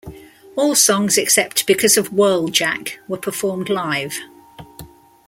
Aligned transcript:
All 0.55 0.73
songs 0.73 1.15
except 1.15 1.67
"Because 1.67 1.95
of 1.95 2.11
Whirl-Jack" 2.11 2.97
were 3.07 3.17
performed 3.19 3.69
live. 3.69 4.15